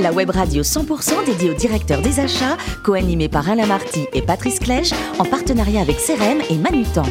[0.00, 4.58] La web radio 100% dédiée au directeur des achats, co-animée par Alain Marty et Patrice
[4.58, 7.04] Clèche, en partenariat avec CRM et Manutan.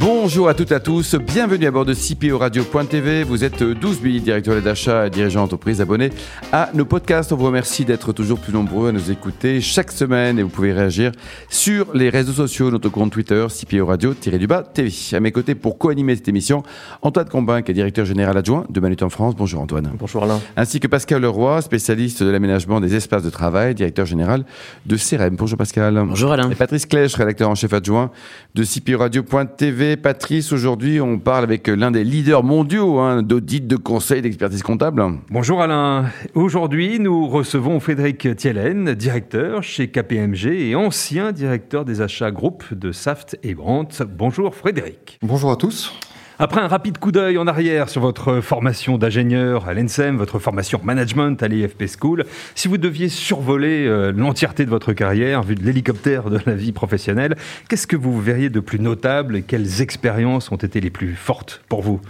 [0.00, 3.24] Bonjour à toutes et à tous, bienvenue à bord de CPO Radio.tv.
[3.24, 6.10] Vous êtes 12 000 directeurs d'achats et dirigeants d'entreprise abonnés
[6.52, 7.32] à nos podcasts.
[7.32, 10.72] On vous remercie d'être toujours plus nombreux à nous écouter chaque semaine et vous pouvez
[10.72, 11.10] réagir
[11.48, 14.92] sur les réseaux sociaux, notre compte Twitter, CPO Radio-du-bas TV.
[15.14, 16.62] À mes côtés pour co-animer cette émission,
[17.02, 19.34] Antoine Combin, qui est directeur général adjoint de Manut en France.
[19.34, 19.90] Bonjour Antoine.
[19.98, 20.40] Bonjour Alain.
[20.56, 24.44] Ainsi que Pascal Leroy, spécialiste de l'aménagement des espaces de travail, directeur général
[24.86, 25.34] de CRM.
[25.34, 26.00] Bonjour Pascal.
[26.06, 26.48] Bonjour Alain.
[26.50, 28.12] Et Patrice Clèche, rédacteur en chef adjoint
[28.54, 29.87] de CPO Radio.tv.
[29.96, 35.02] Patrice, aujourd'hui, on parle avec l'un des leaders mondiaux hein, d'audit, de conseil, d'expertise comptable.
[35.30, 36.06] Bonjour Alain.
[36.34, 42.92] Aujourd'hui, nous recevons Frédéric Thielen, directeur chez KPMG et ancien directeur des achats groupe de
[42.92, 44.04] Saft et Brandt.
[44.04, 45.18] Bonjour Frédéric.
[45.22, 45.92] Bonjour à tous.
[46.40, 50.80] Après un rapide coup d'œil en arrière sur votre formation d'ingénieur à l'ENSEM, votre formation
[50.84, 55.64] management à l'EFP School, si vous deviez survoler euh, l'entièreté de votre carrière, vu de
[55.64, 57.36] l'hélicoptère de la vie professionnelle,
[57.68, 61.60] qu'est-ce que vous verriez de plus notable et quelles expériences ont été les plus fortes
[61.68, 62.00] pour vous?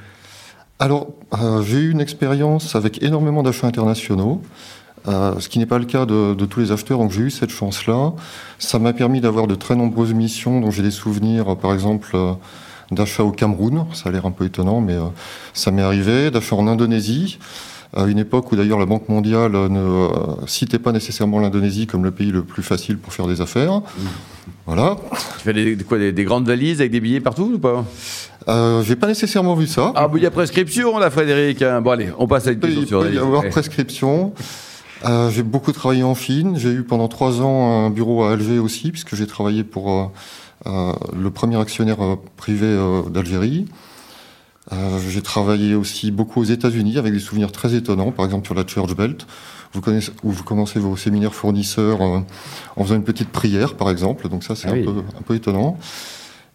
[0.79, 4.43] Alors, euh, j'ai eu une expérience avec énormément d'achats internationaux.
[5.07, 7.49] Euh, ce qui n'est pas le cas de, tous les acheteurs, donc j'ai eu cette
[7.49, 8.13] chance-là.
[8.59, 12.15] Ça m'a permis d'avoir de très nombreuses missions dont j'ai des souvenirs, par exemple,
[12.91, 15.05] d'achat au Cameroun, ça a l'air un peu étonnant, mais euh,
[15.53, 17.39] ça m'est arrivé, d'achat en Indonésie,
[17.97, 20.09] à une époque où d'ailleurs la Banque mondiale ne euh,
[20.47, 23.81] citait pas nécessairement l'Indonésie comme le pays le plus facile pour faire des affaires.
[24.67, 24.97] Voilà.
[25.39, 27.85] Tu fais des, quoi, des, grandes valises avec des billets partout ou pas?
[28.49, 29.93] Euh, J'ai pas nécessairement vu ça.
[29.95, 31.63] Ah, il y a prescription là, Frédéric.
[31.63, 31.81] Hein.
[31.81, 34.33] Bon, allez, on passe à une question sur Il peut y avoir prescription.
[35.05, 36.57] Euh, j'ai beaucoup travaillé en Chine.
[36.57, 40.07] J'ai eu pendant trois ans un bureau à Alger aussi, puisque j'ai travaillé pour euh,
[40.67, 41.99] euh, le premier actionnaire
[42.37, 42.77] privé
[43.11, 43.67] d'Algérie.
[45.09, 48.67] j'ai travaillé aussi beaucoup aux États-Unis avec des souvenirs très étonnants, par exemple sur la
[48.67, 49.27] Church Belt,
[49.73, 52.25] vous connaissez, où vous commencez vos séminaires fournisseurs en
[52.83, 54.29] faisant une petite prière, par exemple.
[54.29, 55.79] Donc ça, c'est ah un, peu, un, peu, étonnant.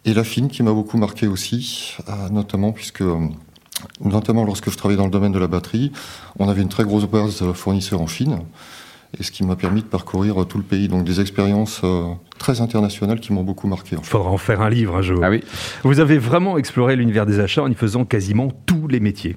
[0.04, 1.96] Et la Chine qui m'a beaucoup marqué aussi,
[2.30, 3.02] notamment puisque
[4.00, 5.92] notamment lorsque je travaillais dans le domaine de la batterie,
[6.38, 8.38] on avait une très grosse base de fournisseurs en Chine
[9.18, 10.88] et ce qui m'a permis de parcourir tout le pays.
[10.88, 13.96] Donc des expériences euh, très internationales qui m'ont beaucoup marqué.
[13.98, 15.20] Il faudra en faire un livre un jour.
[15.22, 15.42] Ah oui.
[15.82, 19.36] Vous avez vraiment exploré l'univers des achats en y faisant quasiment tous les métiers.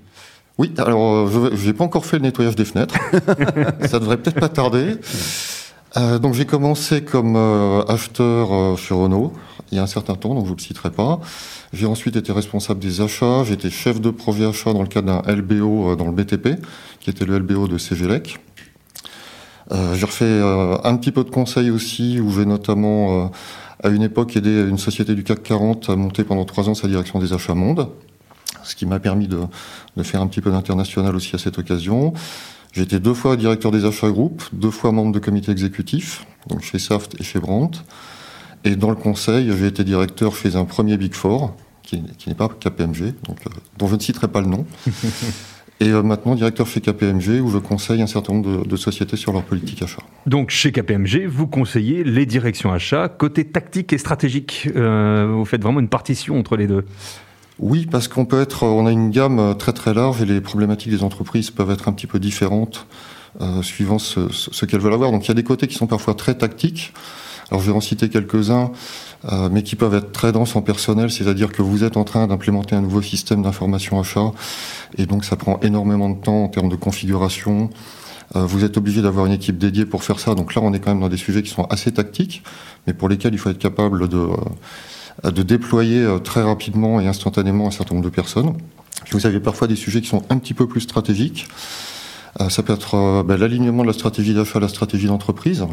[0.58, 2.96] Oui, alors euh, je n'ai pas encore fait le nettoyage des fenêtres.
[3.88, 4.96] Ça devrait peut-être pas tarder.
[5.96, 9.34] Euh, donc j'ai commencé comme euh, acheteur chez Renault
[9.72, 11.20] il y a un certain temps, donc je ne le citerai pas.
[11.74, 15.34] J'ai ensuite été responsable des achats, j'étais chef de projet achat dans le cadre d'un
[15.36, 16.62] LBO dans le BTP,
[17.00, 18.40] qui était le LBO de CGLEC.
[19.72, 23.28] Euh, j'ai refait euh, un petit peu de conseil aussi, où j'ai notamment, euh,
[23.84, 26.88] à une époque, aidé une société du CAC 40 à monter pendant trois ans sa
[26.88, 27.90] direction des achats monde,
[28.64, 29.40] ce qui m'a permis de,
[29.98, 32.14] de, faire un petit peu d'international aussi à cette occasion.
[32.72, 36.62] J'ai été deux fois directeur des achats groupes, deux fois membre de comité exécutif, donc
[36.62, 37.80] chez Saft et chez Brandt.
[38.68, 42.36] Et dans le conseil, j'ai été directeur chez un premier Big Four, qui, qui n'est
[42.36, 43.38] pas KPMG, donc,
[43.78, 44.66] dont je ne citerai pas le nom.
[45.80, 49.16] et euh, maintenant directeur chez KPMG où je conseille un certain nombre de, de, sociétés
[49.16, 50.02] sur leur politique achat.
[50.26, 54.68] Donc chez KPMG, vous conseillez les directions achats côté tactique et stratégique.
[54.76, 56.84] Euh, vous faites vraiment une partition entre les deux.
[57.60, 60.92] Oui, parce qu'on peut être, on a une gamme très très large et les problématiques
[60.92, 62.86] des entreprises peuvent être un petit peu différentes
[63.40, 65.12] euh, suivant ce, ce qu'elles veulent avoir.
[65.12, 66.92] Donc il y a des côtés qui sont parfois très tactiques.
[67.50, 68.72] Alors je vais en citer quelques-uns.
[69.26, 72.28] Euh, mais qui peuvent être très denses en personnel, c'est-à-dire que vous êtes en train
[72.28, 74.32] d'implémenter un nouveau système d'information achat,
[74.96, 77.72] et donc ça prend énormément de temps en termes de configuration.
[78.36, 80.80] Euh, vous êtes obligé d'avoir une équipe dédiée pour faire ça, donc là on est
[80.80, 82.44] quand même dans des sujets qui sont assez tactiques,
[82.86, 84.28] mais pour lesquels il faut être capable de,
[85.26, 88.54] euh, de déployer très rapidement et instantanément un certain nombre de personnes.
[89.12, 91.48] Vous avez parfois des sujets qui sont un petit peu plus stratégiques.
[92.50, 95.66] Ça peut être ben, l'alignement de la stratégie d'achat à la stratégie d'entreprise.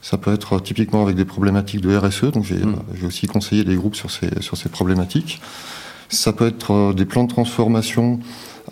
[0.00, 3.06] Ça peut être typiquement avec des problématiques de RSE, donc j'ai mm.
[3.06, 5.40] aussi conseillé des groupes sur ces, sur ces problématiques.
[6.08, 8.20] Ça peut être euh, des plans de transformation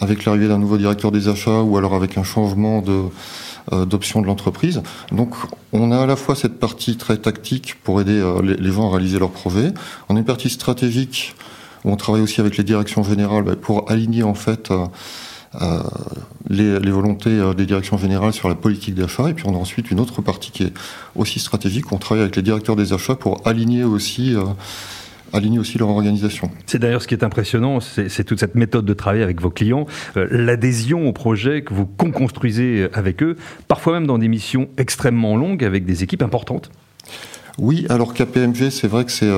[0.01, 3.03] avec l'arrivée d'un nouveau directeur des achats ou alors avec un changement de
[3.73, 4.83] euh, d'option de l'entreprise.
[5.11, 5.35] Donc
[5.73, 8.91] on a à la fois cette partie très tactique pour aider euh, les, gens à
[8.91, 9.73] réaliser leurs projets.
[10.11, 11.35] On a une partie stratégique
[11.83, 14.85] où on travaille aussi avec les directions générales bah, pour aligner en fait euh,
[16.49, 19.29] les, les, volontés euh, des directions générales sur la politique d'achat.
[19.29, 20.73] Et puis on a ensuite une autre partie qui est
[21.17, 21.91] aussi stratégique.
[21.93, 24.45] On travaille avec les directeurs des achats pour aligner aussi euh,
[25.33, 26.51] aligner aussi leur organisation.
[26.67, 29.87] C'est d'ailleurs ce qui est impressionnant, c'est toute cette méthode de travail avec vos clients,
[30.15, 33.35] l'adhésion au projet que vous construisez avec eux,
[33.67, 36.71] parfois même dans des missions extrêmement longues avec des équipes importantes.
[37.59, 39.33] Oui, alors KPMG, c'est vrai que c'est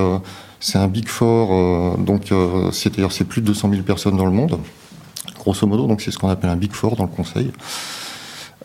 [0.59, 2.31] c'est un big four, donc
[2.71, 4.59] c'est-à-dire c'est plus de 200 000 personnes dans le monde
[5.47, 7.51] grosso modo, donc c'est ce qu'on appelle un Big Four dans le conseil.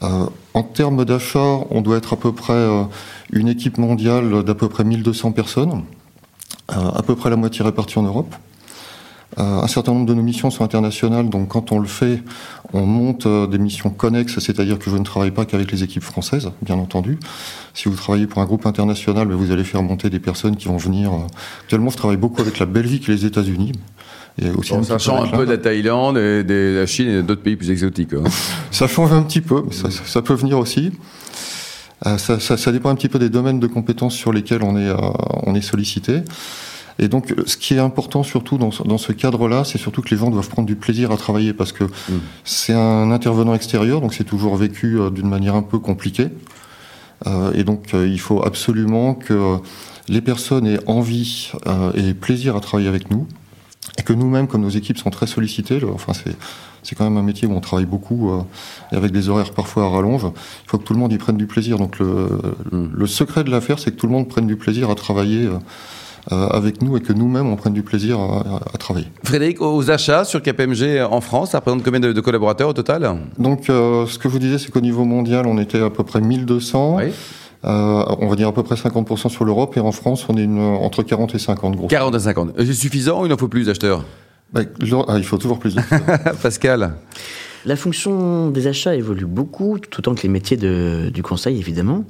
[0.00, 2.66] en termes d'achat, on doit être à peu près
[3.32, 5.84] une équipe mondiale d'à peu près 1200 personnes,
[6.68, 8.34] à peu près la moitié répartie en Europe.
[9.38, 12.22] Euh, un certain nombre de nos missions sont internationales, donc quand on le fait,
[12.74, 16.02] on monte euh, des missions connexes, c'est-à-dire que je ne travaille pas qu'avec les équipes
[16.02, 17.18] françaises, bien entendu.
[17.72, 20.76] Si vous travaillez pour un groupe international, vous allez faire monter des personnes qui vont
[20.76, 21.12] venir.
[21.12, 21.26] Euh,
[21.62, 23.72] actuellement, je travaille beaucoup avec la Belgique et les États-Unis.
[24.56, 27.56] Aussi ça change un peu de la Thaïlande, et de la Chine et d'autres pays
[27.56, 28.14] plus exotiques.
[28.14, 28.24] Hein.
[28.70, 30.92] ça change un petit peu, mais ça, peut venir aussi.
[32.02, 34.90] ça, ça, dépend un petit peu des domaines de compétences sur lesquels on est,
[35.44, 36.22] on est sollicité.
[36.98, 40.30] Et donc, ce qui est important surtout dans, ce cadre-là, c'est surtout que les gens
[40.30, 42.20] doivent prendre du plaisir à travailler parce que mm.
[42.44, 46.28] c'est un intervenant extérieur, donc c'est toujours vécu euh, d'une manière un peu compliquée.
[47.26, 49.58] Euh, et donc, euh, il faut absolument que
[50.08, 51.52] les personnes aient envie
[51.94, 53.26] et plaisir à travailler avec nous.
[53.98, 56.12] Et que nous-mêmes, comme nos équipes sont très sollicitées, enfin
[56.82, 58.30] c'est quand même un métier où on travaille beaucoup
[58.92, 60.24] et avec des horaires parfois à rallonge.
[60.24, 61.78] Il faut que tout le monde y prenne du plaisir.
[61.78, 62.28] Donc le,
[62.72, 65.48] le secret de l'affaire, c'est que tout le monde prenne du plaisir à travailler
[66.30, 69.08] euh, avec nous et que nous-mêmes on prenne du plaisir à, travailler.
[69.24, 73.16] Frédéric, aux achats sur KPMG en France, ça représente combien de, collaborateurs au total?
[73.38, 76.04] Donc euh, ce que je vous disais, c'est qu'au niveau mondial, on était à peu
[76.04, 76.96] près 1200.
[76.98, 77.06] Oui.
[77.64, 80.44] Euh, on va dire à peu près 50% sur l'Europe et en France, on est
[80.44, 81.86] une, entre 40 et 50 gros.
[81.86, 82.52] 40 et 50.
[82.58, 84.04] C'est suffisant ou il en faut plus d'acheteurs
[84.52, 84.62] bah,
[85.08, 85.76] ah, Il faut toujours plus.
[86.42, 86.94] Pascal
[87.64, 92.04] La fonction des achats évolue beaucoup, tout autant que les métiers de, du conseil, évidemment.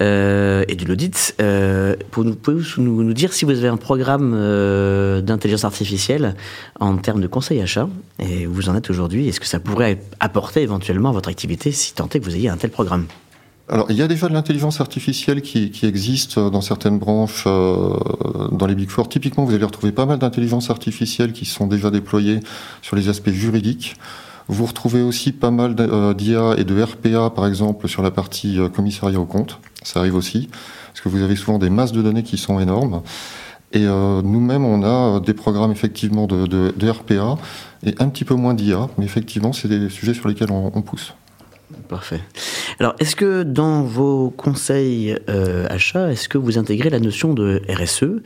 [0.00, 1.34] Euh, et de l'audit.
[1.40, 6.36] Euh, pouvez-vous nous, nous, dire si vous avez un programme euh, d'intelligence artificielle
[6.78, 7.88] en termes de conseil achat
[8.20, 11.72] et où vous en êtes aujourd'hui Est-ce que ça pourrait apporter éventuellement à votre activité
[11.72, 13.06] si tant est que vous ayez un tel programme?
[13.72, 17.96] Alors, il y a déjà de l'intelligence artificielle qui, existe dans certaines branches, euh,
[18.50, 19.08] dans les Big Four.
[19.08, 22.40] Typiquement, vous allez retrouver pas mal d'intelligence artificielle qui sont déjà déployées
[22.82, 23.94] sur les aspects juridiques.
[24.50, 28.58] Vous retrouvez aussi pas mal euh, d'IA et de RPA, par exemple, sur la partie
[28.58, 29.60] euh, commissariat au compte.
[29.84, 30.48] Ça arrive aussi,
[30.88, 33.02] parce que vous avez souvent des masses de données qui sont énormes.
[33.72, 37.38] Et euh, nous-mêmes, on a des programmes effectivement de, RPA
[37.84, 41.14] et un petit peu moins d'IA, mais effectivement, c'est des sujets sur lesquels on pousse.
[41.88, 42.20] Parfait.
[42.78, 47.62] Alors, est-ce que dans vos conseils euh, achats, est-ce que vous intégrez la notion de
[47.68, 48.22] RSE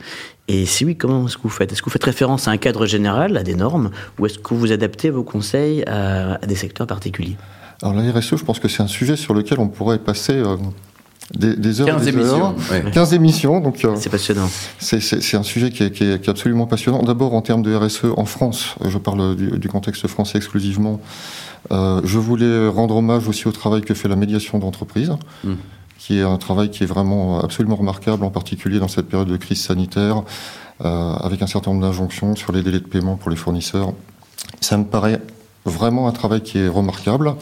[0.47, 1.71] Et si oui, comment est-ce que vous faites?
[1.71, 4.53] Est-ce que vous faites référence à un cadre général, à des normes, ou est-ce que
[4.53, 7.37] vous adaptez vos conseils à, des secteurs particuliers?
[7.81, 10.33] Alors, la RSE, je pense que c'est un sujet sur lequel on pourrait passer.
[10.33, 10.57] Euh,
[11.33, 12.55] des, heures 15 émissions.
[12.93, 14.47] 15 émissions, donc euh, c'est passionnant.
[14.77, 17.01] C'est un sujet qui est, qui est, absolument passionnant.
[17.01, 21.01] D'abord en termes de RSE en France, je parle du, du contexte français exclusivement.
[21.71, 25.11] Euh, je voulais rendre hommage aussi au travail que fait la médiation d'entreprise,
[25.43, 25.53] hmm.
[25.97, 29.37] qui est un travail qui est vraiment absolument remarquable, en particulier dans cette période de
[29.37, 30.23] crise sanitaire,
[30.83, 33.93] euh, avec un certain nombre d'injonctions sur les délais de paiement pour les fournisseurs.
[34.61, 35.21] Ça me paraît
[35.65, 37.35] vraiment un travail qui est remarquable.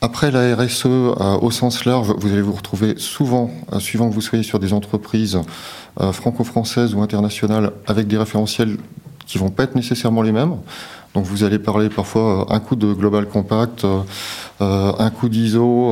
[0.00, 4.20] Après la RSE, euh, au sens large, vous allez vous retrouver souvent, suivant que vous
[4.20, 5.38] soyez sur des entreprises
[6.00, 8.78] franco-françaises ou internationales, avec des référentiels
[9.26, 10.56] qui vont pas être nécessairement les mêmes.
[11.14, 14.00] Donc vous allez parler parfois euh, un coup de Global Compact, euh,
[14.60, 15.90] euh, un coup d'ISO,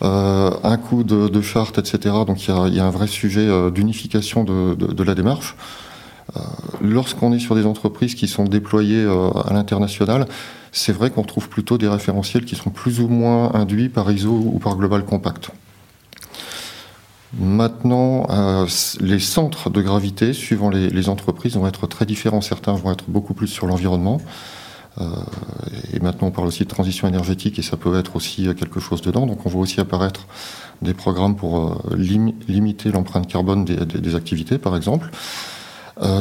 [0.00, 2.14] un coup de, charte, etc.
[2.26, 5.54] Donc il y a, un vrai sujet d'unification de, la démarche.
[6.80, 10.26] Lorsqu'on est sur des entreprises qui sont déployées à l'international,
[10.72, 14.30] c'est vrai qu'on trouve plutôt des référentiels qui sont plus ou moins induits par ISO
[14.30, 15.50] ou par Global Compact.
[17.38, 18.66] Maintenant, euh,
[19.00, 22.42] les centres de gravité, suivant les, entreprises, vont être très différents.
[22.42, 24.20] Certains vont être beaucoup plus sur l'environnement.
[25.00, 25.06] Euh,
[25.94, 29.00] et maintenant, on parle aussi de transition énergétique et ça peut être aussi quelque chose
[29.00, 29.26] dedans.
[29.26, 30.26] Donc, on voit aussi apparaître
[30.82, 31.58] des programmes pour
[31.90, 35.10] euh, limiter l'empreinte carbone des, activités, par exemple.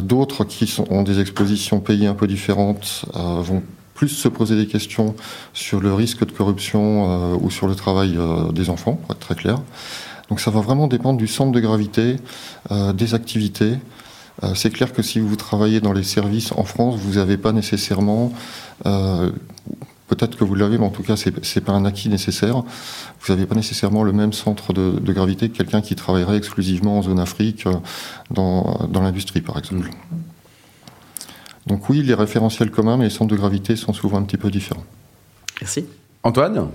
[0.03, 3.63] D'autres qui ont des expositions pays un peu différentes vont
[3.95, 5.15] plus se poser des questions
[5.53, 8.19] sur le risque de corruption ou sur le travail
[8.53, 9.59] des enfants, pour être très clair.
[10.31, 12.15] Donc ça va vraiment dépendre du centre de gravité,
[12.71, 13.73] euh, des activités.
[14.43, 17.51] Euh, c'est clair que si vous travaillez dans les services en France, vous n'avez pas
[17.51, 18.31] nécessairement,
[18.85, 19.29] euh,
[20.07, 22.63] peut-être que vous l'avez, mais en tout cas, ce n'est pas un acquis nécessaire.
[23.19, 27.01] Vous n'avez pas nécessairement le même centre de, gravité que quelqu'un qui travaillerait exclusivement en
[27.01, 27.65] zone Afrique,
[28.29, 29.89] dans, dans l'industrie, par exemple.
[31.67, 34.49] Donc oui, les référentiels communs, mais les centres de gravité sont souvent un petit peu
[34.49, 34.85] différents.
[35.59, 35.83] Merci.
[36.23, 36.69] Antoine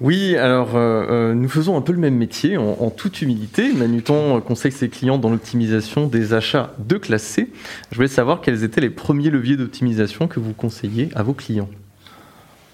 [0.00, 3.70] oui, alors euh, euh, nous faisons un peu le même métier en, toute humilité.
[3.74, 7.52] Manuton conseille ses clients dans l'optimisation des achats de classe C.
[7.90, 11.68] Je voulais savoir quels étaient les premiers leviers d'optimisation que vous conseillez à vos clients.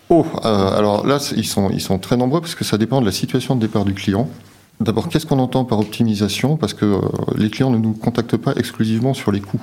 [0.09, 3.07] Oh, euh, alors là, ils sont, ils sont très nombreux parce que ça dépend de
[3.07, 4.31] la situation de départ du client.
[4.79, 6.57] D'abord, qu'est-ce qu'on entend par optimisation?
[6.57, 7.01] Parce que
[7.37, 9.61] les clients ne nous contactent pas exclusivement sur les coûts.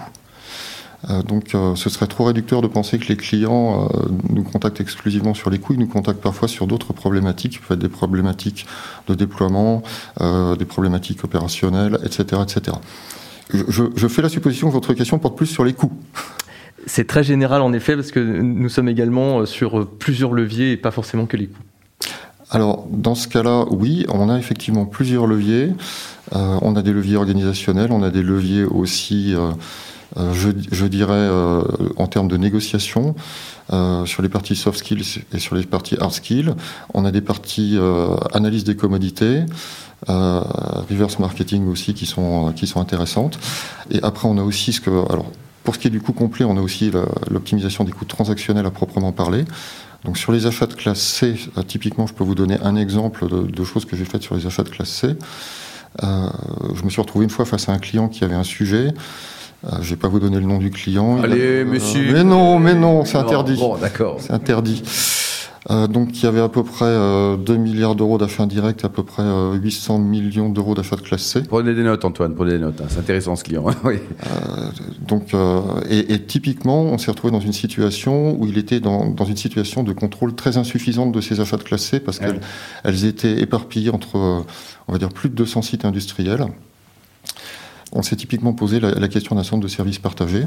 [1.27, 3.89] Donc ce serait trop réducteur de penser que les clients
[4.29, 7.79] nous contactent exclusivement sur les coûts, ils nous contactent parfois sur d'autres problématiques, peut être
[7.79, 8.65] des problématiques
[9.07, 9.83] de déploiement,
[10.22, 12.41] des problématiques opérationnelles, etc.
[12.41, 12.77] etc.
[13.53, 15.91] Je, je, fais la supposition que votre question porte plus sur les coûts.
[16.86, 20.91] C'est très général en effet parce que nous sommes également sur plusieurs leviers et pas
[20.91, 21.63] forcément que les coûts.
[22.53, 25.72] Alors, dans ce cas-là, oui, on a effectivement plusieurs leviers.
[26.36, 29.50] Euh, on a des leviers organisationnels, on a des leviers aussi, euh,
[30.17, 31.29] euh, je, dirais,
[31.98, 33.15] en termes de négociation,
[34.05, 36.53] sur les parties soft skills et sur les parties hard skills.
[36.93, 37.77] On a des parties
[38.34, 39.46] analyse des commodités,
[40.08, 43.39] reverse marketing aussi qui sont, qui sont intéressantes.
[43.91, 44.89] Et après, on a aussi ce que...
[44.89, 45.32] Alors,
[45.63, 46.91] pour ce qui est du coût complet, on a aussi
[47.32, 49.46] l'optimisation des coûts transactionnels à proprement parler.
[50.03, 53.27] Donc sur les achats de classe C, euh, typiquement, je peux vous donner un exemple
[53.29, 55.15] de, choses que j'ai faites sur les achats de classe C.
[56.03, 56.29] Euh,
[56.75, 58.93] je me suis retrouvé une fois face à un client qui avait un sujet.
[59.65, 61.22] Euh, je ne vais pas vous donner le nom du client.
[61.22, 62.12] Allez, monsieur.
[62.13, 63.58] mais non, mais non, c'est interdit.
[63.58, 64.17] Bon, d'accord.
[64.20, 64.84] C'est interdit.
[65.72, 68.89] Euh, donc il y avait à peu près 2 euh, milliards d'euros d'achats indirects, à
[68.89, 71.43] peu près 800 euh, millions d'euros d'achats de classe C.
[71.48, 72.82] Prenez des notes, Antoine, prenez des notes.
[72.82, 72.88] Hein.
[72.89, 73.65] C'est intéressant ce client.
[73.84, 74.00] oui.
[75.08, 75.34] donc,
[75.89, 79.84] et, typiquement, on s'est retrouvé dans une situation où il était dans, dans, une situation
[79.84, 84.43] de contrôle très insuffisante de ces achats de classe C parce qu'elles étaient éparpillées entre,
[84.88, 86.46] on va dire, plus de 200 sites industriels.
[87.95, 90.45] On s'est typiquement posé la, question d'un centre de services partagés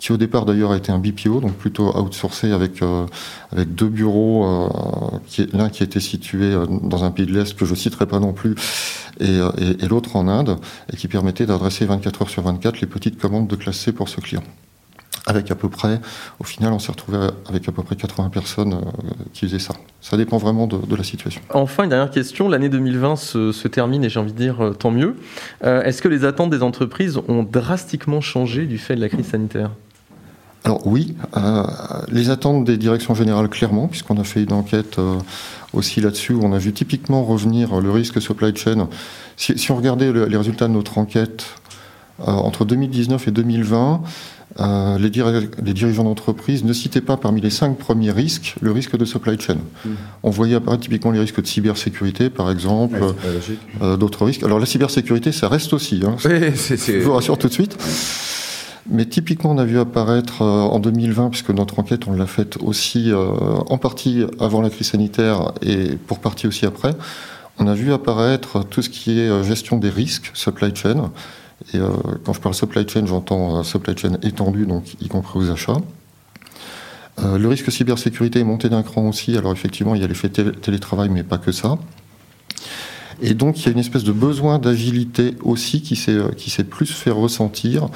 [0.00, 3.06] qui au départ d'ailleurs a été un BPO, donc plutôt outsourcé avec, euh,
[3.54, 7.76] deux bureaux, euh, l'un qui était situé euh, dans un pays de l'Est que je
[7.76, 8.56] citerai pas non plus,
[9.20, 9.38] et,
[9.88, 10.58] l'autre en Inde,
[10.92, 14.20] et qui permettait d'adresser 24 heures sur 24 les petites commandes de classe pour ce
[14.20, 14.42] client
[15.26, 16.00] avec à peu près,
[16.40, 18.80] au final, on s'est retrouvé avec à peu près 80 personnes
[19.32, 19.74] qui faisaient ça.
[20.00, 21.40] Ça dépend vraiment de, la situation.
[21.50, 22.48] Enfin, une dernière question.
[22.48, 25.16] L'année 2020 se, se, termine et j'ai envie de dire tant mieux.
[25.62, 29.70] Est-ce que les attentes des entreprises ont drastiquement changé du fait de la crise sanitaire?
[30.64, 31.64] Alors oui, euh,
[32.08, 35.16] les attentes des directions générales clairement, puisqu'on a fait une enquête euh,
[35.72, 38.88] aussi là-dessus, où on a vu typiquement revenir le risque supply chain.
[39.36, 41.46] Si, on regardait les résultats de notre enquête
[42.20, 44.02] euh, entre 2019 et 2020,
[44.58, 49.38] les, dirigeants d'entreprise ne citaient pas parmi les cinq premiers risques le risque de supply
[49.40, 49.56] chain.
[49.84, 49.90] Mmh.
[50.22, 53.00] On voyait apparaître typiquement les risques de cybersécurité, par exemple,
[53.80, 54.42] d'autres risques.
[54.42, 56.02] Alors la cybersécurité, ça reste aussi.
[56.04, 57.76] Hein, oui, je vous rassure tout de suite.
[58.90, 62.56] Mais typiquement, on a vu apparaître euh, en 2020, puisque notre enquête, on l'a faite
[62.60, 63.16] aussi euh,
[63.68, 66.92] en partie avant la crise sanitaire et pour partie aussi après,
[67.58, 71.12] on a vu apparaître tout ce qui est euh, gestion des risques, supply chain.
[71.74, 71.78] Et
[72.24, 75.80] quand je parle supply chain, j'entends supply chain étendue, donc y compris aux achats.
[77.22, 79.36] le risque cybersécurité est monté d'un cran aussi.
[79.36, 81.78] Alors effectivement, il y a l'effet télétravail, mais pas que ça.
[83.22, 86.90] Et donc, il y a une espèce de besoin d'agilité aussi qui s'est, euh, plus
[86.90, 87.88] fait ressentir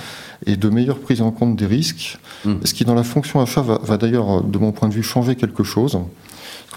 [0.47, 2.19] et de meilleure prise en compte des risques.
[2.45, 2.55] Mmh.
[2.65, 5.65] Ce qui, dans la fonction achat, va, d'ailleurs, de mon point de vue, changer quelque
[5.65, 5.99] chose.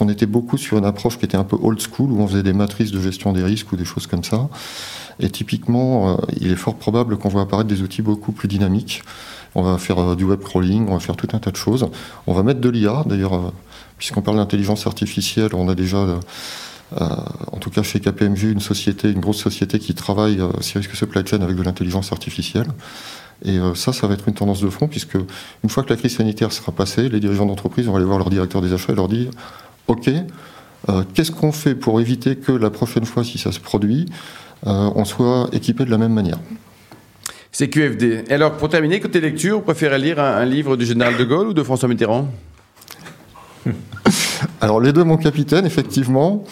[0.01, 2.43] On était beaucoup sur une approche qui était un peu old school, où on faisait
[2.43, 4.47] des matrices de gestion des risques ou des choses comme ça.
[5.19, 9.03] Et typiquement, euh, il est fort probable qu'on voit apparaître des outils beaucoup plus dynamiques.
[9.55, 11.87] On va faire euh, du web crawling, on va faire tout un tas de choses.
[12.27, 13.51] On va mettre de l'IA, d'ailleurs,
[13.97, 16.19] puisqu'on parle d'intelligence artificielle, on a déjà
[16.99, 17.05] euh,
[17.51, 20.95] en tout cas chez KPMG, une société, une grosse société qui travaille euh, sur risque
[20.95, 22.67] supply chain avec de l'intelligence artificielle.
[23.45, 25.15] Et euh, ça, ça va être une tendance de fond, puisque
[25.63, 28.29] une fois que la crise sanitaire sera passée, les dirigeants d'entreprise vont aller voir leur
[28.29, 29.29] directeur des achats et leur dire
[29.87, 30.09] OK,
[31.13, 34.05] qu'est-ce qu'on fait pour éviter que la prochaine fois, si ça se produit,
[34.65, 36.37] on soit équipé de la même manière
[37.51, 38.25] C'est QFD.
[38.29, 41.53] alors, pour terminer, côté lecture, vous préférez lire un livre du général de Gaulle ou
[41.53, 42.27] de François Mitterrand?
[44.61, 46.43] Alors, les deux, mon capitaine, effectivement.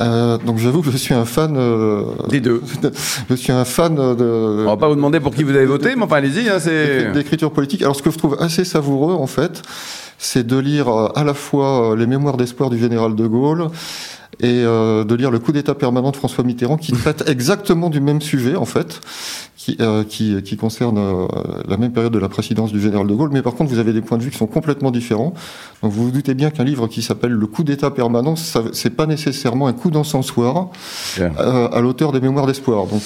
[0.00, 2.62] Euh, donc j'avoue que je suis un fan euh, des deux.
[3.30, 4.64] je suis un fan de.
[4.66, 6.48] On va pas vous demander pour qui vous avez voté, mais enfin allez-y.
[6.48, 7.82] Hein, c'est d'écriture politique.
[7.82, 9.62] Alors ce que je trouve assez savoureux en fait,
[10.18, 13.68] c'est de lire euh, à la fois les mémoires d'espoir du général de Gaulle
[14.40, 18.20] et de lire le coup d'état permanent de François Mitterrand qui traite exactement du même
[18.20, 19.00] sujet en fait
[19.62, 21.28] qui, euh, qui, qui, concerne euh,
[21.68, 23.92] la même période de la présidence du général de Gaulle, mais par contre vous avez
[23.92, 25.34] des points de vue qui sont complètement différents.
[25.82, 29.06] Donc vous vous doutez bien qu'un livre qui s'appelle Le coup d'État permanent, c'est pas
[29.06, 30.70] nécessairement un coup d'encensoir
[31.20, 32.86] euh, à l'auteur des Mémoires d'espoir.
[32.86, 33.02] Donc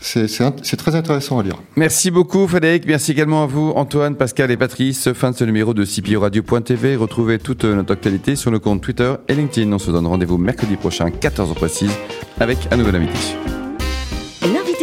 [0.00, 1.56] c'est très intéressant à lire.
[1.74, 5.12] Merci beaucoup Frédéric, merci également à vous Antoine, Pascal et Patrice.
[5.14, 6.94] Fin de ce numéro de CPO Radio.tv.
[6.94, 9.72] Retrouvez toute notre actualité sur nos comptes Twitter et LinkedIn.
[9.72, 11.92] On se donne rendez-vous mercredi prochain, 14h précise,
[12.38, 13.57] avec un nouvel invité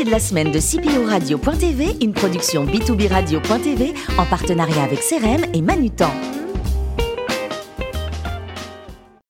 [0.09, 6.11] la semaine de CPO Radio.tv, une production B2B Radio.tv en partenariat avec CRM et Manutan.